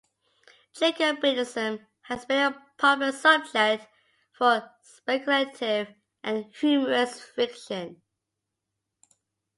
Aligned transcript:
Jacobitism 0.73 1.85
has 2.01 2.25
been 2.25 2.53
a 2.53 2.65
popular 2.79 3.11
subject 3.11 3.85
for 4.33 4.67
speculative 4.81 5.93
and 6.23 6.45
humorous 6.55 7.21
fiction. 7.21 8.01